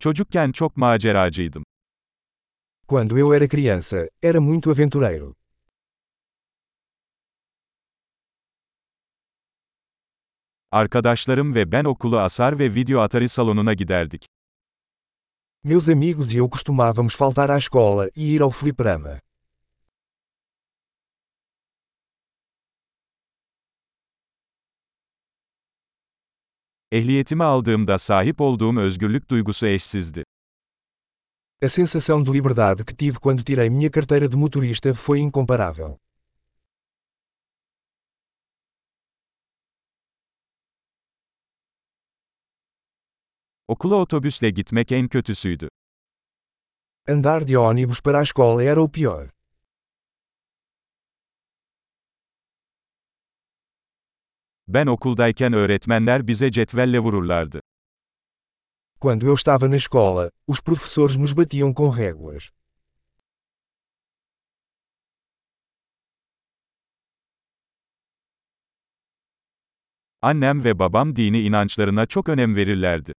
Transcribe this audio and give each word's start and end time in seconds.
Çocukken 0.00 0.52
çok 0.52 0.76
maceracıydım. 0.76 1.64
Quando 2.88 3.18
eu 3.18 3.34
era 3.34 3.48
criança, 3.48 4.08
era 4.22 4.40
muito 4.40 4.70
aventureiro. 4.70 5.34
Arkadaşlarım 10.70 11.54
ve 11.54 11.72
ben 11.72 11.84
okulu 11.84 12.18
asar 12.18 12.58
ve 12.58 12.74
video 12.74 13.00
atari 13.00 13.28
salonuna 13.28 13.74
giderdik. 13.74 14.26
Meus 15.64 15.88
amigos 15.88 16.34
e 16.34 16.36
eu 16.38 16.48
costumávamos 16.50 17.16
faltar 17.16 17.50
à 17.50 17.58
escola 17.58 18.08
e 18.16 18.34
ir 18.34 18.40
ao 18.40 18.50
fliperama. 18.50 19.20
Ehliyetimi 26.92 27.44
aldığımda 27.44 27.98
sahip 27.98 28.40
olduğum 28.40 28.78
özgürlük 28.78 29.30
duygusu 29.30 29.66
eşsizdi. 29.66 30.24
A 31.62 31.68
sensação 31.68 32.26
de 32.26 32.32
liberdade 32.32 32.84
que 32.84 32.96
tive 32.96 33.18
quando 33.18 33.44
tirei 33.44 33.70
minha 33.70 33.90
carteira 33.90 34.32
de 34.32 34.36
motorista 34.36 34.94
foi 34.94 35.18
incomparável. 35.18 35.96
Okula 43.68 43.96
otobüsle 43.96 44.50
gitmek 44.50 44.92
en 44.92 45.08
kötüsüydü. 45.08 45.68
Andar 47.08 47.48
de 47.48 47.58
ônibus 47.58 48.00
para 48.02 48.18
a 48.18 48.22
escola 48.22 48.62
era 48.62 48.80
o 48.80 48.88
pior. 48.88 49.30
Ben 54.68 54.86
okuldayken 54.86 55.52
öğretmenler 55.52 56.26
bize 56.26 56.50
cetvelle 56.50 56.98
vururlardı. 56.98 57.60
Quando 59.00 59.26
eu 59.26 59.34
estava 59.34 59.70
na 59.70 59.76
escola, 59.76 60.30
os 60.46 60.60
professores 60.60 61.16
nos 61.16 61.36
batiam 61.36 61.74
com 61.74 61.90
réguas. 61.90 62.50
Annem 70.22 70.64
ve 70.64 70.78
babam 70.78 71.16
dini 71.16 71.40
inançlarına 71.40 72.06
çok 72.06 72.28
önem 72.28 72.56
verirlerdi. 72.56 73.12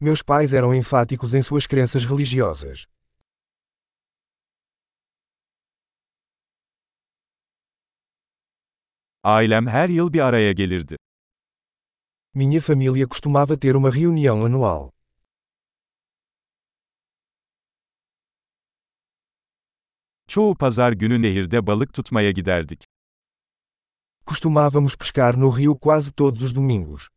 Meus 0.00 0.22
pais 0.22 0.54
eram 0.54 0.74
enfáticos 0.74 1.34
em 1.34 1.42
suas 1.42 1.66
crenças 1.66 2.04
religiosas. 2.10 2.86
Ailem 9.24 9.66
her 9.66 9.88
yıl 9.88 10.12
bir 10.12 10.20
araya 10.20 10.52
gelirdi. 10.52 10.96
Minha 12.34 12.60
família 12.60 13.08
costumava 13.08 13.60
ter 13.60 13.74
uma 13.74 13.92
reunião 13.92 14.44
anual. 14.44 14.90
Çoğu 20.28 20.54
pazar 20.54 20.92
günü 20.92 21.22
nehirde 21.22 21.66
balık 21.66 21.94
tutmaya 21.94 22.30
giderdik. 22.30 22.84
Costumávamos 24.26 24.96
pescar 24.96 25.40
no 25.40 25.58
rio 25.58 25.78
quase 25.78 26.12
todos 26.12 26.42
os 26.42 26.54
domingos. 26.54 27.08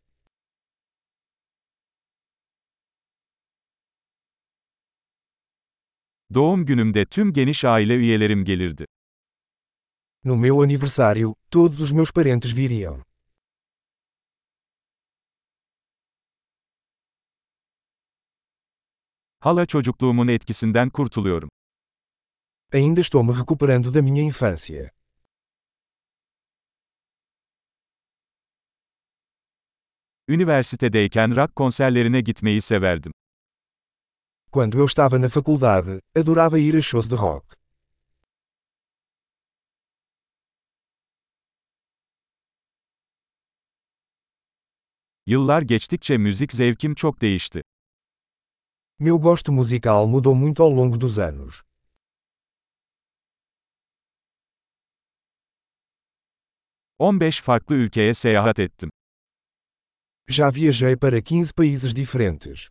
Doğum 6.34 6.66
günümde 6.66 7.06
tüm 7.06 7.34
geniş 7.34 7.66
aile 7.66 7.96
üyelerim 7.96 8.46
gelirdi. 8.46 8.86
No 10.24 10.38
meu 10.38 10.62
aniversário, 10.62 11.36
todos 11.50 11.80
os 11.80 11.92
meus 11.92 12.12
parentes 12.12 12.52
viriam. 12.52 13.02
Hala 19.40 19.66
çocukluğumun 19.66 20.28
etkisinden 20.28 20.90
kurtuluyorum. 20.90 21.50
Ainda 22.74 23.02
estou 23.02 23.24
me 23.24 23.34
recuperando 23.34 23.92
da 23.94 24.02
minha 24.02 24.24
infância. 24.24 24.92
Üniversitedeyken 30.28 31.36
rock 31.36 31.56
konserlerine 31.56 32.22
gitmeyi 32.22 32.62
severdim. 32.62 33.12
Quando 34.52 34.78
eu 34.78 34.86
estava 34.86 35.18
na 35.20 35.30
faculdade, 35.30 36.00
adorava 36.16 36.60
ir 36.60 36.76
a 36.76 36.82
shows 36.82 37.10
de 37.10 37.16
rock. 37.16 37.61
Yıllar 45.28 45.62
geçtikçe 45.62 46.18
müzik 46.18 46.54
zevkim 46.54 46.96
çok 46.96 47.22
değişti. 47.22 47.62
Meu 49.00 49.20
gosto 49.22 49.52
musical 49.52 50.08
mudou 50.08 50.36
muito 50.36 50.64
ao 50.64 50.78
longo 50.78 51.02
dos 51.02 51.20
anos. 51.20 51.62
...15 57.00 57.42
farklı 57.42 57.76
ülkeye 57.76 58.14
seyahat 58.14 58.60
ettim. 58.60 58.92
Já 60.28 60.56
viajei 60.56 60.98
para 60.98 61.22
15 61.22 61.52
países 61.54 61.96
diferentes. 61.96 62.70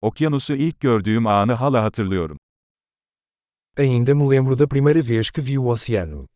Okyanusu 0.00 0.54
ilk 0.54 0.80
gördüğüm 0.80 1.26
anı 1.26 1.52
hala 1.52 1.82
hatırlıyorum. 1.82 2.38
Ainda 3.76 4.14
me 4.14 4.36
lembro 4.36 4.58
da 4.58 4.68
primeira 4.68 5.08
vez 5.08 5.30
que 5.30 5.42
vi 5.46 5.58
o 5.58 5.72
oceano. 5.72 6.26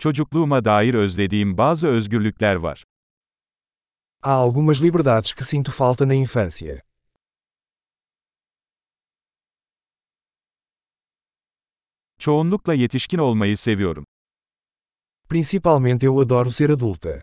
Çocukluğuma 0.00 0.64
dair 0.64 0.94
özlediğim 0.94 1.58
bazı 1.58 1.88
özgürlükler 1.88 2.54
var. 2.54 2.84
Há 4.22 4.30
algumas 4.32 4.82
liberdades 4.82 5.32
que 5.34 5.44
sinto 5.44 5.72
falta 5.72 6.08
na 6.08 6.14
infância. 6.14 6.82
Çoğunlukla 12.18 12.74
yetişkin 12.74 13.18
olmayı 13.18 13.56
seviyorum. 13.56 14.06
Principalmente 15.28 16.06
eu 16.06 16.20
adoro 16.20 16.50
ser 16.50 16.70
adulta. 16.70 17.22